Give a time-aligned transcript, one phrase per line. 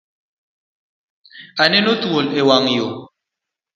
[1.63, 2.87] Aneno thuol e wanga yo